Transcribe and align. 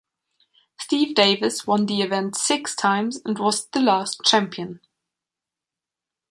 Steve 0.79 1.13
Davis 1.13 1.67
won 1.67 1.85
the 1.85 2.01
event 2.01 2.35
six 2.35 2.73
times 2.73 3.21
and 3.23 3.37
was 3.37 3.67
the 3.67 3.79
last 3.79 4.21
champion. 4.25 4.79